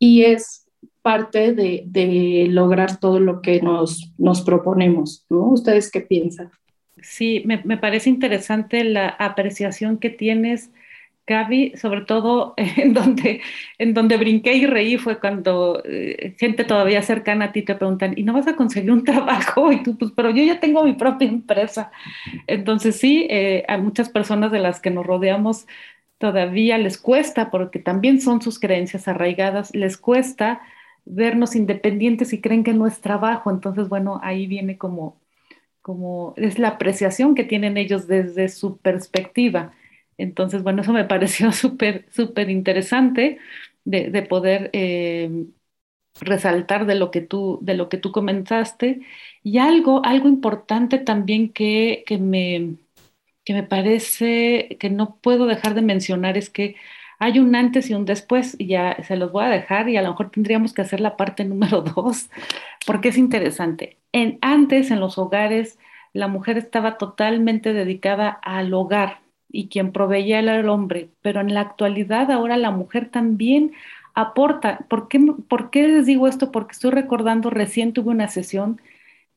[0.00, 0.66] y es
[1.02, 5.50] parte de, de lograr todo lo que nos, nos proponemos, ¿no?
[5.50, 6.50] ¿Ustedes qué piensan?
[7.00, 10.72] Sí, me, me, parece interesante la apreciación que tienes,
[11.26, 13.40] Gaby, sobre todo en donde,
[13.78, 18.14] en donde brinqué y reí fue cuando eh, gente todavía cercana a ti te preguntan,
[18.16, 19.72] ¿y no vas a conseguir un trabajo?
[19.72, 21.90] Y tú, pues, pero yo ya tengo mi propia empresa.
[22.46, 25.66] Entonces sí, eh, a muchas personas de las que nos rodeamos
[26.18, 30.62] todavía les cuesta, porque también son sus creencias arraigadas, les cuesta
[31.04, 33.50] vernos independientes y creen que no es trabajo.
[33.50, 35.20] Entonces, bueno, ahí viene como
[35.82, 39.72] como es la apreciación que tienen ellos desde su perspectiva.
[40.18, 43.38] Entonces, bueno, eso me pareció súper, súper interesante
[43.84, 45.46] de, de poder eh,
[46.20, 49.00] resaltar de lo que tú, de lo que tú comentaste.
[49.42, 52.76] Y algo, algo importante también que, que, me,
[53.44, 56.76] que me parece que no puedo dejar de mencionar es que
[57.18, 60.02] hay un antes y un después, y ya se los voy a dejar, y a
[60.02, 62.30] lo mejor tendríamos que hacer la parte número dos,
[62.86, 63.98] porque es interesante.
[64.12, 65.78] En, antes, en los hogares,
[66.12, 71.54] la mujer estaba totalmente dedicada al hogar y quien proveía era el hombre, pero en
[71.54, 73.72] la actualidad ahora la mujer también
[74.14, 74.78] aporta.
[74.88, 76.50] ¿Por qué, ¿Por qué les digo esto?
[76.52, 78.80] Porque estoy recordando, recién tuve una sesión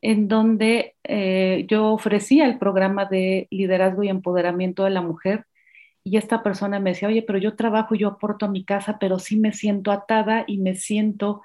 [0.01, 5.45] en donde eh, yo ofrecía el programa de liderazgo y empoderamiento de la mujer
[6.03, 9.19] y esta persona me decía, oye, pero yo trabajo yo aporto a mi casa, pero
[9.19, 11.41] sí me siento atada y me siento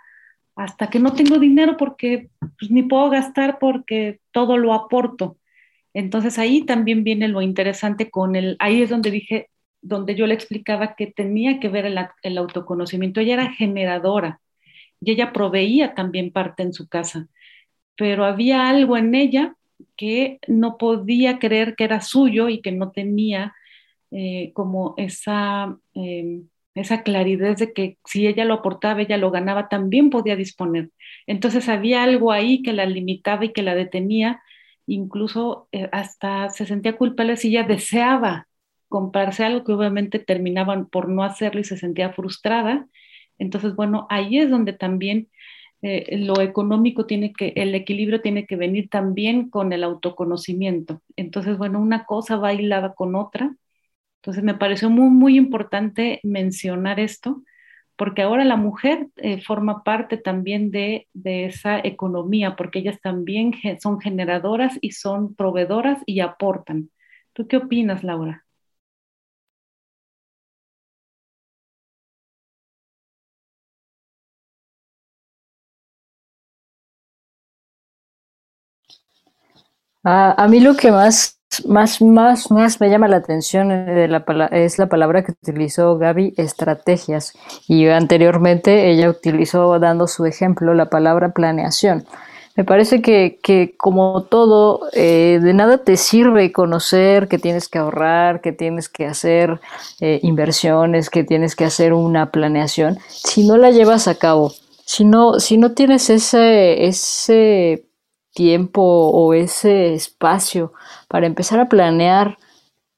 [0.57, 5.37] hasta que no tengo dinero porque pues, ni puedo gastar porque todo lo aporto.
[5.95, 9.49] Entonces ahí también viene lo interesante con el, ahí es donde dije,
[9.81, 13.21] donde yo le explicaba que tenía que ver el, autoconocimiento.
[13.21, 14.41] Ella era generadora
[15.01, 17.29] y ella proveía también parte en su casa,
[17.97, 19.57] pero había algo en ella
[19.97, 23.55] que no podía creer que era suyo y que no tenía
[24.11, 26.43] eh, como esa, eh,
[26.75, 30.91] esa claridad de que si ella lo aportaba, ella lo ganaba, también podía disponer.
[31.27, 34.43] Entonces había algo ahí que la limitaba y que la detenía,
[34.87, 38.49] incluso eh, hasta se sentía culpable si ella deseaba
[38.89, 42.87] comprarse algo que obviamente terminaban por no hacerlo y se sentía frustrada.
[43.39, 45.29] Entonces, bueno, ahí es donde también
[45.83, 51.03] eh, lo económico tiene que, el equilibrio tiene que venir también con el autoconocimiento.
[51.17, 53.55] Entonces, bueno, una cosa bailaba con otra
[54.25, 57.43] entonces me pareció muy, muy importante mencionar esto,
[57.97, 63.53] porque ahora la mujer eh, forma parte también de, de, esa economía, porque ellas también
[63.81, 66.91] son generadoras y son proveedoras y aportan.
[67.33, 68.45] ¿Tú qué opinas, Laura?
[80.05, 84.79] A, a mí lo que más más, más, más me llama la atención la, es
[84.79, 87.33] la palabra que utilizó Gaby, estrategias.
[87.69, 92.07] Y anteriormente ella utilizó, dando su ejemplo, la palabra planeación.
[92.57, 97.79] Me parece que, que como todo, eh, de nada te sirve conocer que tienes que
[97.79, 99.61] ahorrar, que tienes que hacer
[100.01, 104.53] eh, inversiones, que tienes que hacer una planeación, si no la llevas a cabo.
[104.87, 107.84] Si no, si no tienes ese, ese
[108.35, 110.73] tiempo o ese espacio
[111.09, 112.37] para empezar a planear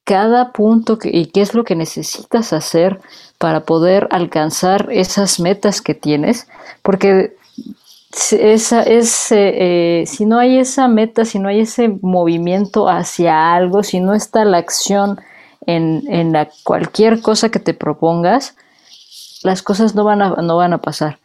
[0.05, 3.01] cada punto y qué es lo que necesitas hacer
[3.39, 6.49] para poder alcanzar esas metas que tienes,
[6.83, 7.37] porque
[8.31, 13.83] esa, es, eh, si no hay esa meta, si no hay ese movimiento hacia algo,
[13.83, 15.21] si no está la acción
[15.67, 18.55] en, en la, cualquier cosa que te propongas,
[19.43, 21.19] las cosas no van a, no van a pasar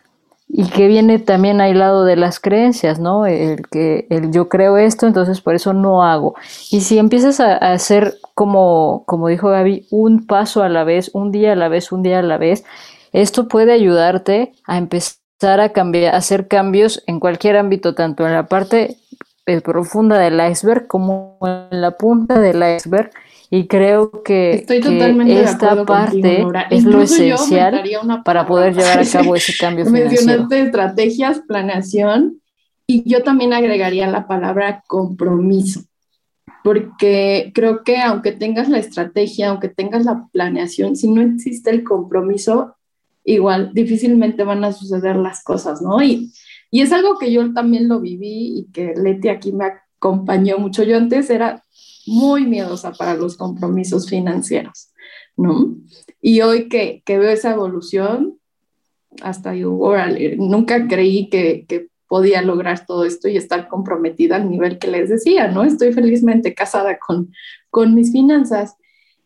[0.53, 3.25] y que viene también al lado de las creencias, ¿no?
[3.25, 6.35] El que el yo creo esto, entonces por eso no hago.
[6.69, 11.31] Y si empiezas a, hacer como, como dijo Gaby, un paso a la vez, un
[11.31, 12.65] día a la vez, un día a la vez,
[13.13, 18.33] esto puede ayudarte a empezar a cambiar, a hacer cambios en cualquier ámbito, tanto en
[18.33, 18.97] la parte
[19.45, 21.37] eh, profunda del iceberg como
[21.71, 23.11] en la punta del iceberg
[23.53, 27.83] y creo que, Estoy totalmente esta parte es lo esencial
[28.23, 30.25] para poder llevar a cabo ese cambio financiero.
[30.25, 32.41] Mencionaste estrategias, planeación
[32.87, 35.81] y yo también agregaría la palabra compromiso,
[36.63, 41.83] porque creo que aunque tengas la estrategia, aunque tengas la planeación, si no existe el
[41.83, 42.77] compromiso,
[43.25, 46.01] igual difícilmente van a suceder las cosas, ¿no?
[46.01, 46.31] Y,
[46.71, 49.65] y es algo que yo también lo viví y que Leti aquí me
[49.97, 50.83] acompañó mucho.
[50.83, 51.65] Yo antes era
[52.11, 54.91] muy miedosa para los compromisos financieros,
[55.37, 55.77] ¿no?
[56.21, 58.37] Y hoy que, que veo esa evolución,
[59.21, 64.49] hasta digo, órale, nunca creí que, que, podía lograr todo esto y estar comprometida al
[64.49, 65.63] nivel que les decía, ¿no?
[65.63, 67.31] Estoy felizmente casada con,
[67.69, 68.75] con mis finanzas.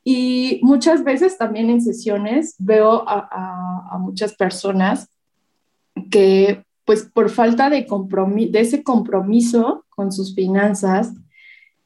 [0.03, 5.09] Y muchas veces también en sesiones veo a, muchas personas
[6.11, 7.87] que pues por falta de,
[8.51, 11.11] de ese compromiso con sus finanzas,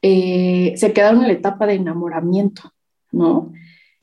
[0.02, 2.72] eh, se quedaron en la etapa de enamoramiento,
[3.12, 3.52] ¿no?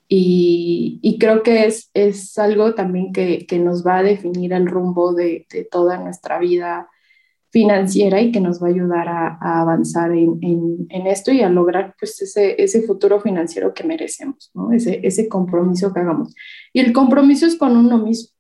[0.10, 5.46] Y, creo que es, es algo también que, nos va a definir el rumbo de,
[5.70, 6.90] toda nuestra vida
[7.50, 12.22] financiera y que nos va a ayudar a, avanzar en, esto y a lograr pues,
[12.22, 14.72] ese, ese futuro financiero que merecemos, ¿no?
[14.72, 16.34] ese, ese compromiso que hagamos.
[16.72, 18.37] Y el compromiso es con uno mismo,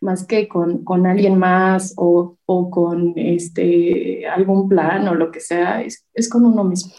[0.00, 5.40] más que con, con alguien más o, o, con este, algún plan o lo que
[5.40, 6.92] sea, es, es con uno mismo.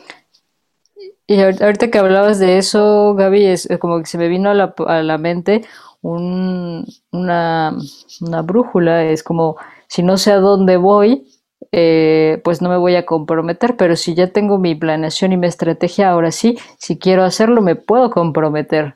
[1.28, 4.74] Y ahorita que hablabas de eso, Gaby, es como que se me vino a la,
[4.88, 5.62] a la mente
[6.02, 7.78] un, una,
[8.22, 9.58] una, brújula, es como
[9.88, 11.28] si no sé a dónde voy,
[11.72, 15.48] eh, pues no me voy a comprometer, pero si ya tengo mi planeación y mi
[15.48, 18.96] estrategia, ahora sí, si quiero hacerlo, me puedo comprometer,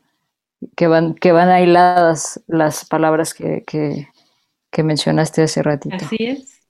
[0.76, 4.08] que van, que van aisladas las palabras que, que,
[4.72, 5.96] que mencionaste hace ratito.
[5.96, 6.62] Así es.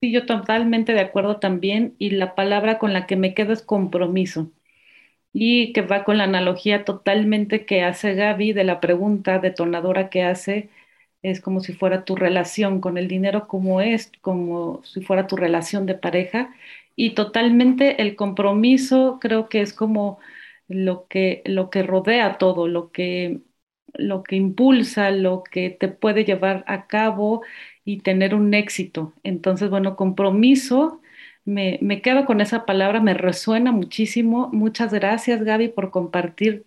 [0.00, 3.62] Sí, yo totalmente de acuerdo también, y la palabra con la que me quedo es
[3.62, 4.50] compromiso
[5.32, 10.22] y que va con la analogía totalmente que hace Gaby de la pregunta detonadora que
[10.22, 10.70] hace,
[11.22, 15.36] es como si fuera tu relación con el dinero, como es, como si fuera tu
[15.36, 16.54] relación de pareja,
[16.96, 20.18] y totalmente el compromiso creo que es como
[20.68, 23.40] lo que, lo que rodea todo, lo que,
[23.94, 27.42] lo que impulsa, lo que te puede llevar a cabo
[27.84, 29.14] y tener un éxito.
[29.22, 31.00] Entonces, bueno, compromiso
[31.44, 34.48] me, quedo con esa palabra, me resuena muchísimo.
[34.52, 36.66] Muchas gracias, Gaby, por compartir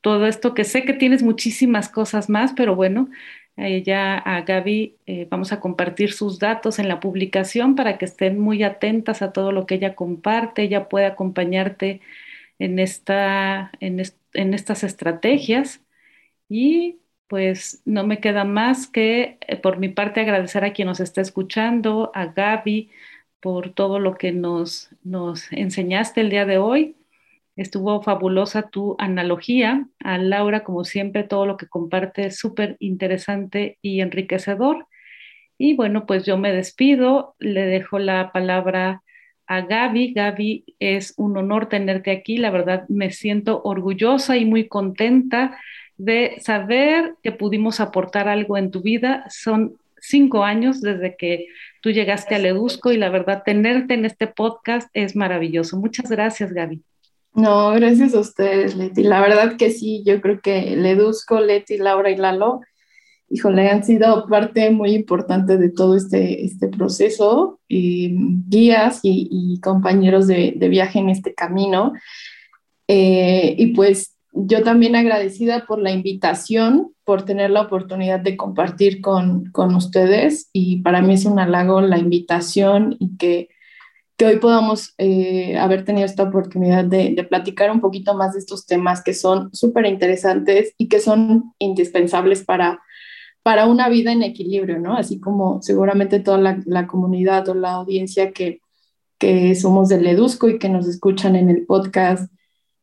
[0.00, 3.08] todo esto, que sé que tienes muchísimas cosas más, pero bueno,
[3.56, 8.06] eh, ya a Gaby eh, vamos a compartir sus datos en la publicación para que
[8.06, 12.00] estén muy atentas a todo lo que ella comparte, ella puede acompañarte
[12.58, 14.02] en, esta, en,
[14.34, 15.82] en estas estrategias
[16.48, 21.00] y pues no me queda más que eh, por mi parte agradecer a quien nos
[21.00, 22.90] está escuchando, a Gaby,
[23.40, 26.96] por todo lo que nos, nos enseñaste el día de hoy.
[27.56, 29.88] Estuvo fabulosa tu analogía.
[30.00, 34.86] A Laura, como siempre, todo lo que comparte es súper interesante y enriquecedor.
[35.58, 39.02] Y bueno, pues yo me despido, le dejo la palabra
[39.56, 40.14] a Gaby.
[40.14, 42.38] Gaby, es un honor tenerte aquí.
[42.38, 45.58] La verdad, me siento orgullosa y muy contenta
[45.96, 49.24] de saber que pudimos aportar algo en tu vida.
[49.28, 51.46] Son cinco años desde que
[51.82, 55.76] tú llegaste a Ledusco y la verdad, tenerte en este podcast es maravilloso.
[55.76, 56.80] Muchas gracias, Gaby.
[57.34, 59.02] No, gracias a ustedes, Leti.
[59.02, 62.60] La verdad que sí, yo creo que Ledusco, Leti, Laura y Lalo,
[63.32, 68.14] híjole, han sido parte muy importante de todo este, este proceso, y
[68.48, 71.94] guías y, compañeros de, viaje en este camino.
[72.88, 79.00] Eh, y pues yo también agradecida por la invitación, por tener la oportunidad de compartir
[79.00, 83.48] con, con ustedes y para mí es un halago la invitación y que,
[84.16, 88.40] que hoy podamos eh, haber tenido esta oportunidad de, de, platicar un poquito más de
[88.40, 92.80] estos temas que son súper interesantes y que son indispensables para,
[93.42, 94.96] para una vida en equilibrio, ¿no?
[94.96, 98.60] Así como seguramente toda la, comunidad o la audiencia que,
[99.18, 102.32] que somos del Ledusco y que nos escuchan en el podcast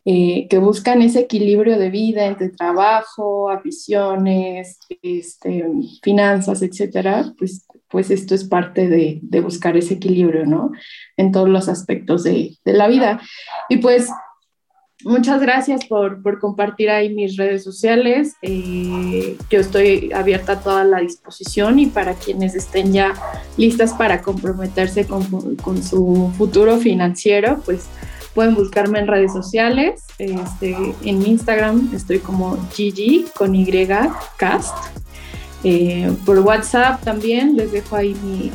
[0.06, 5.66] eh, que buscan ese equilibrio de vida entre trabajo, aficiones, este,
[6.02, 10.72] finanzas, etcétera, pues, pues esto es parte de, de, buscar ese equilibrio, ¿no?
[11.18, 13.22] En todos los aspectos de, de la vida.
[13.68, 14.10] Y pues
[15.04, 18.36] muchas gracias por, por, compartir ahí mis redes sociales.
[18.42, 23.14] Eh, yo estoy abierta a toda la disposición y para quienes estén ya
[23.58, 27.88] listas para comprometerse con, con su futuro financiero, pues
[28.34, 30.04] Pueden buscarme en redes sociales.
[30.18, 33.88] Este, en Instagram estoy como Gigi con Y
[34.38, 34.76] Cast.
[35.64, 38.52] Eh, por WhatsApp también les dejo ahí mi,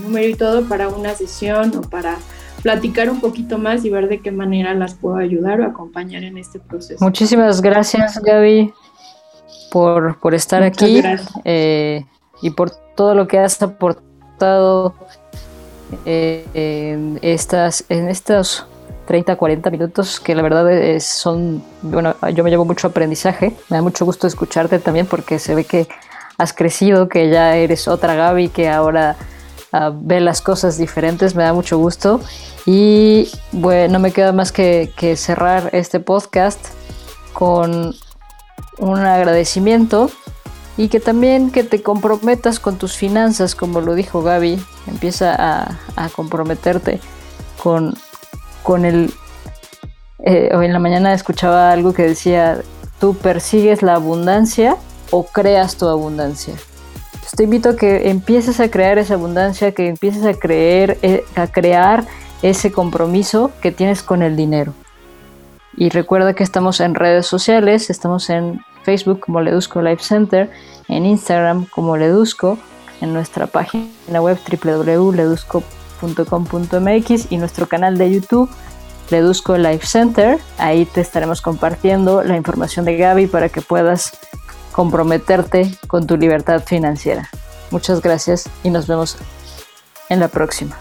[0.00, 2.18] número y todo para una sesión o para
[2.62, 6.38] platicar un poquito más y ver de qué manera las puedo ayudar o acompañar en
[6.38, 7.04] este proceso.
[7.04, 8.72] Muchísimas gracias Gaby
[9.70, 11.02] por, por estar aquí
[11.44, 12.04] eh,
[12.42, 14.94] y por todo lo que has aportado
[16.04, 18.66] eh, en, estas, en estos
[19.06, 23.76] 30, 40 minutos, que la verdad es, son, bueno, yo me llevo mucho aprendizaje, me
[23.76, 25.86] da mucho gusto escucharte también porque se ve que
[26.38, 29.16] has crecido, que ya eres otra Gaby, que ahora
[29.72, 32.20] uh, ve las cosas diferentes, me da mucho gusto.
[32.66, 36.58] Y bueno, no me queda más que, que cerrar este podcast
[37.32, 37.94] con
[38.78, 40.10] un agradecimiento
[40.76, 45.34] y que también que te comprometas con tus finanzas, como lo dijo Gaby, empieza
[45.96, 47.00] a, comprometerte
[47.62, 47.94] con,
[48.62, 49.12] con el...
[50.18, 52.60] Eh, hoy en la mañana escuchaba algo que decía,
[53.00, 54.76] tú persigues la abundancia
[55.10, 56.54] o creas tu abundancia.
[57.34, 61.46] Te invito a que empieces a crear esa abundancia, que empieces a, creer, eh, a
[61.46, 62.04] crear
[62.42, 64.74] ese compromiso que tienes con el dinero.
[65.76, 70.50] Y recuerda que estamos en redes sociales, estamos en Facebook como Ledusco Life Center,
[70.88, 72.58] en Instagram como Ledusco,
[73.00, 78.48] en nuestra página web www.ledusco.com.mx y nuestro canal de YouTube
[79.10, 80.38] Ledusco Life Center.
[80.58, 84.16] Ahí te estaremos compartiendo la información de Gaby para que puedas
[84.76, 87.30] comprometerte con tu libertad financiera.
[87.70, 89.16] Muchas gracias y nos vemos
[90.10, 90.76] en la próxima.